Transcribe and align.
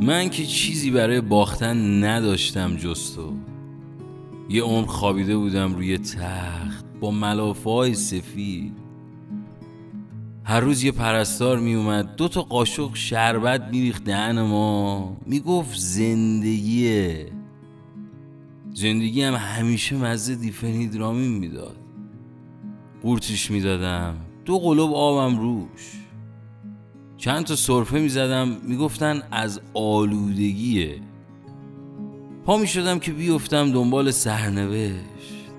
من 0.00 0.28
که 0.28 0.46
چیزی 0.46 0.90
برای 0.90 1.20
باختن 1.20 2.04
نداشتم 2.04 2.76
جز 2.76 3.14
تو. 3.14 3.34
یه 4.48 4.62
عمر 4.62 4.86
خوابیده 4.86 5.36
بودم 5.36 5.74
روی 5.74 5.98
تخت 5.98 6.84
با 7.00 7.10
ملافه 7.10 7.94
سفید. 7.94 8.76
هر 10.44 10.60
روز 10.60 10.84
یه 10.84 10.92
پرستار 10.92 11.58
می 11.58 11.74
اومد 11.74 12.16
دو 12.16 12.28
تا 12.28 12.42
قاشق 12.42 12.90
شربت 12.94 13.68
میریخت 13.70 14.04
دهن 14.04 14.42
ما. 14.42 15.16
می‌گفت 15.26 15.78
زندگیه. 15.78 17.32
زندگی 18.78 19.22
هم 19.22 19.34
همیشه 19.34 19.96
مزه 19.96 20.34
دیفنیدرامین 20.34 21.30
می‌داد. 21.30 21.76
قورتش 23.02 23.50
می‌دادم 23.50 24.16
دو 24.44 24.58
قلوب 24.58 24.94
آبم 24.94 25.38
روش. 25.38 25.92
چند 27.16 27.44
تا 27.44 27.56
صرفه 27.56 27.98
می‌زدم 27.98 28.48
می‌گفتن 28.62 29.22
از 29.30 29.60
آلودگیه. 29.74 31.00
پا 32.44 32.56
می 32.56 32.66
شدم 32.66 32.98
که 32.98 33.12
بیفتم 33.12 33.72
دنبال 33.72 34.10
سرنوشت. 34.10 35.50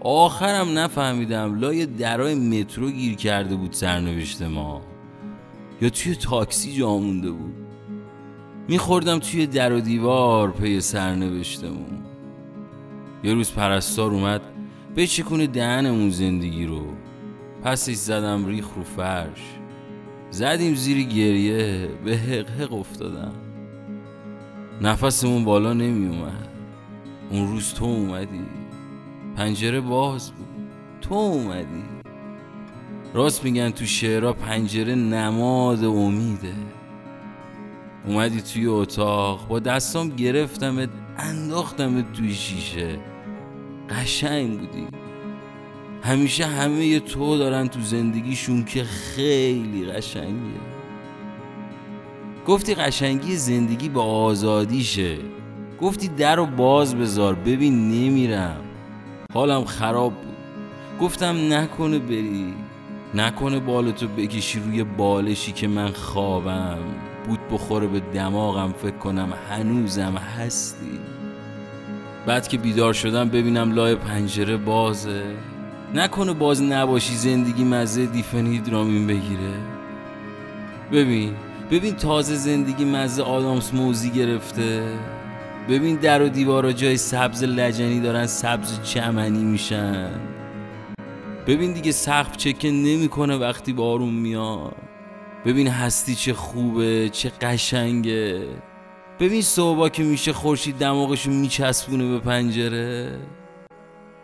آخرم 0.00 0.78
نفهمیدم 0.78 1.58
لای 1.60 1.86
درای 1.86 2.34
مترو 2.34 2.90
گیر 2.90 3.14
کرده 3.14 3.56
بود 3.56 3.72
سرنوشت 3.72 4.42
ما. 4.42 4.80
یا 5.80 5.90
توی 5.90 6.14
تاکسی 6.14 6.72
جا 6.72 6.98
مونده 6.98 7.30
بود. 7.30 7.54
میخوردم 8.68 9.18
توی 9.18 9.46
در 9.46 9.72
و 9.72 9.80
دیوار 9.80 10.50
پی 10.50 10.80
سرنوشتمون. 10.80 12.07
یه 13.24 13.34
روز 13.34 13.52
پرستار 13.52 14.10
اومد 14.10 14.40
به 14.94 15.06
چکونه 15.06 15.46
دهنمون 15.46 16.10
زندگی 16.10 16.66
رو. 16.66 16.86
پسش 17.64 17.94
زدم 17.94 18.46
ریخ 18.46 18.66
رو 18.76 18.82
فرش. 18.82 19.40
زدیم 20.30 20.74
زیر 20.74 21.06
گریه 21.06 21.88
به 22.04 22.16
حق 22.16 22.72
افتادم. 22.72 23.32
نفسمون 24.82 25.44
بالا 25.44 25.72
نمی 25.72 26.16
اومد. 26.16 26.48
اون 27.30 27.48
روز 27.48 27.74
تو 27.74 27.84
اومدی. 27.84 28.40
پنجره 29.36 29.80
باز 29.80 30.30
بود. 30.30 30.46
تو 31.00 31.14
اومدی. 31.14 31.84
راست 33.14 33.44
میگن 33.44 33.70
تو 33.70 33.84
شعرها 33.84 34.32
پنجره 34.32 34.94
نماد 34.94 35.84
امیده. 35.84 36.54
اومدی 38.06 38.40
توی 38.40 38.66
اتاق 38.66 39.48
با 39.48 39.58
دستام 39.58 40.08
گرفتمت 40.08 40.88
انداختمت 41.18 42.12
توی 42.12 42.34
شیشه. 42.34 42.98
قشنگ 43.90 44.60
بودی. 44.60 44.86
همیشه 46.02 46.46
همه 46.46 47.00
تو 47.00 47.38
دارن 47.38 47.68
تو 47.68 47.80
زندگیشون 47.80 48.64
که 48.64 48.84
خیلی 48.84 49.84
قشنگه. 49.84 50.60
گفتی 52.46 52.74
قشنگی 52.74 53.36
زندگی 53.36 53.88
با 53.88 54.02
آزادیشه. 54.02 55.16
گفتی 55.80 56.08
در 56.08 56.36
رو 56.36 56.46
باز 56.46 56.94
بذار 56.94 57.34
ببین 57.34 57.88
نمیرم. 57.88 58.60
حالم 59.34 59.64
خراب 59.64 60.12
بود. 60.12 60.36
گفتم 61.00 61.52
نکنه 61.52 61.98
بری. 61.98 62.54
نکنه 63.14 63.60
بالتو 63.60 64.08
بکشی 64.08 64.60
روی 64.60 64.84
بالشی 64.84 65.52
که 65.52 65.68
من 65.68 65.88
خوابم. 65.88 67.07
بود 67.28 67.40
بخوره 67.50 67.86
به 67.86 68.00
دماغم 68.00 68.72
فکر 68.72 68.96
کنم 68.96 69.32
هنوزم 69.50 70.14
هستی 70.14 70.98
بعد 72.26 72.48
که 72.48 72.58
بیدار 72.58 72.92
شدم 72.92 73.28
ببینم 73.28 73.72
لای 73.72 73.94
پنجره 73.94 74.56
بازه. 74.56 75.22
نکنه 75.94 76.32
باز 76.32 76.62
نباشی 76.62 77.14
زندگی 77.14 77.64
مزه 77.64 78.06
دیفنیدرامین 78.06 79.06
بگیره. 79.06 79.54
ببین 80.92 81.34
ببین 81.70 81.94
تازه 81.94 82.34
زندگی 82.34 82.84
مزه 82.84 83.22
آدامس 83.22 83.74
موزی 83.74 84.10
گرفته. 84.10 84.82
ببین 85.68 85.96
در 85.96 86.22
و 86.22 86.28
دیوارا 86.28 86.72
جای 86.72 86.96
سبز 86.96 87.44
لجنی 87.44 88.00
دارن 88.00 88.26
سبز 88.26 88.82
چمنی 88.82 89.44
میشن. 89.44 90.10
ببین 91.46 91.72
دیگه 91.72 91.92
سقف 91.92 92.36
چکه 92.36 92.70
نمی‌کنه 92.70 93.36
وقتی 93.36 93.72
بارون 93.72 94.14
میاد. 94.14 94.87
ببین 95.44 95.68
هستی 95.68 96.14
چه 96.14 96.34
خوبه 96.34 97.08
چه 97.08 97.32
قشنگه. 97.40 98.46
ببین 99.20 99.42
صبح 99.42 99.88
که 99.88 100.02
میشه 100.02 100.32
خورشید 100.32 100.78
دماغشو 100.78 101.30
میچسبونه 101.30 102.08
به 102.08 102.18
پنجره. 102.18 103.18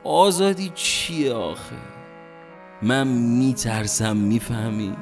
آزادی 0.04 0.72
چیه 0.74 1.32
آخه؟ 1.32 1.76
من 2.82 3.06
میترسم 3.08 4.16
می‌فهمی؟ 4.16 4.92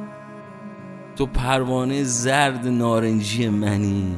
تو 1.17 1.27
پروانه 1.27 2.05
زرد 2.05 2.67
نارنجی 2.67 3.49
منی. 3.49 4.17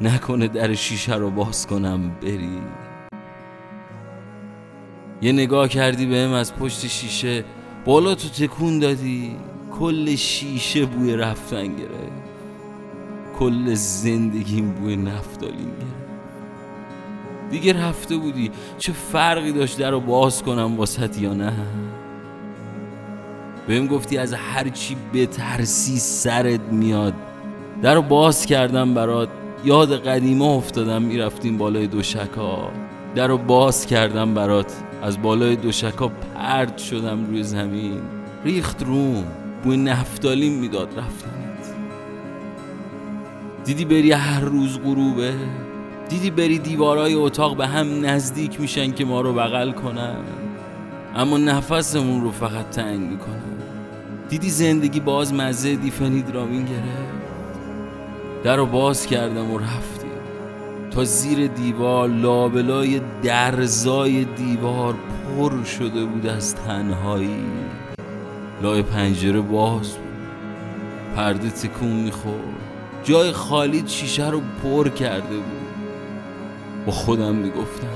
نکنه 0.00 0.48
در 0.48 0.74
شیشه 0.74 1.14
رو 1.14 1.30
باز 1.30 1.66
کنم 1.66 2.10
بری. 2.22 2.58
یه 5.22 5.32
نگاه 5.32 5.68
کردی 5.68 6.06
بهم 6.06 6.32
از 6.32 6.54
پشت 6.54 6.86
شیشه 6.86 7.44
بالا 7.84 8.14
تو 8.14 8.28
تکون 8.28 8.78
دادی. 8.78 9.36
کل 9.78 10.14
شیشه 10.14 10.86
بوی 10.86 11.16
رفتن 11.16 11.66
گرفت. 11.66 12.24
کل 13.38 13.74
زندگیم 13.74 14.72
بوی 14.72 14.96
نفتالین 14.96 15.56
گرفت. 15.56 16.04
دیگه 17.50 17.86
رفته 17.88 18.16
بودی. 18.16 18.50
چه 18.78 18.92
فرقی 18.92 19.52
داشت 19.52 19.78
در 19.78 19.90
رو 19.90 20.00
باز 20.00 20.42
کنم 20.42 20.76
واسط 20.76 21.18
یا 21.18 21.34
نه؟ 21.34 21.52
بهم 23.68 23.86
گفتی 23.86 24.18
از 24.18 24.32
هر 24.32 24.68
چی 24.68 24.96
بترسی 25.14 25.98
سرت 25.98 26.60
میاد. 26.60 27.14
در 27.82 27.94
رو 27.94 28.02
باز 28.02 28.46
کردم 28.46 28.94
برات. 28.94 29.28
یاد 29.64 30.06
قدیما 30.06 30.54
افتادم. 30.54 31.02
می‌رفتیم 31.02 31.58
بالای 31.58 31.86
دوشکا 31.86 32.70
در 33.14 33.26
رو 33.26 33.38
باز 33.38 33.86
کردم 33.86 34.34
برات. 34.34 34.72
از 35.02 35.22
بالای 35.22 35.56
دوشکا 35.56 36.08
پرد 36.08 36.78
شدم 36.78 37.26
روی 37.26 37.42
زمین. 37.42 38.00
ریخت 38.44 38.82
روم. 38.82 39.24
بوی 39.64 39.76
نفتالین 39.76 40.58
می‌داد 40.58 40.88
رفتنت. 40.88 41.74
دیدی 43.64 43.84
بری 43.84 44.12
هر 44.12 44.40
روز 44.40 44.78
غروبه؟ 44.78 45.34
دیدی 46.08 46.30
بری 46.30 46.58
دیوارای 46.58 47.14
اتاق 47.14 47.56
به 47.56 47.66
هم 47.66 48.06
نزدیک 48.06 48.60
میشن 48.60 48.92
که 48.92 49.04
ما 49.04 49.20
رو 49.20 49.32
بغل 49.32 49.72
کنن؟ 49.72 50.16
اما 51.16 51.38
نفسمون 51.38 52.22
رو 52.22 52.30
فقط 52.30 52.70
تنگ 52.70 53.00
می‌کنن. 53.00 53.54
دیدی 54.28 54.50
زندگی 54.50 55.00
باز 55.00 55.34
مزه 55.34 55.76
دیفنیدرامین 55.76 56.64
گرفت 56.64 57.24
در 58.42 58.56
رو 58.56 58.66
باز 58.66 59.06
کردم 59.06 59.50
و 59.50 59.58
رفتیم 59.58 60.10
تا 60.90 61.04
زیر 61.04 61.46
دیوار 61.46 62.08
لابلای 62.08 63.00
درزای 63.22 64.24
دیوار 64.24 64.94
پر 65.38 65.64
شده 65.64 66.04
بود 66.04 66.26
از 66.26 66.54
تنهایی. 66.54 67.44
لای 68.64 68.82
پنجره 68.82 69.40
باز 69.40 69.92
بود. 69.92 70.04
پرده 71.16 71.50
تکون 71.50 71.92
می‌خورد. 71.92 72.38
جای 73.02 73.32
خالی 73.32 73.84
شیشه 73.86 74.30
رو 74.30 74.40
پر 74.62 74.88
کرده 74.88 75.36
بود. 75.36 75.68
با 76.86 76.92
خودم 76.92 77.34
می‌گفتم 77.34 77.86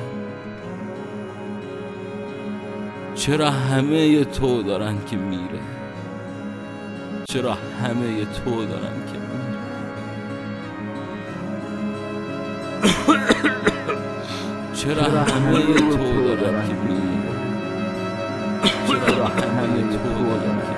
چرا 3.14 3.50
همه 3.50 4.24
تو 4.24 4.62
دارن 4.62 4.96
که 5.10 5.16
میره؟ 5.16 5.60
چرا 7.28 7.52
همه 7.54 8.24
تو 8.24 8.64
دارن 8.64 8.96
که 9.12 9.18
میره؟ 9.18 9.58
چرا 14.80 15.02
همه 15.02 15.74
تو 15.74 16.36
دارن 16.36 16.68
که 16.68 16.74
میره؟ 16.74 17.27
چرا 19.18 19.26
همه 19.26 20.77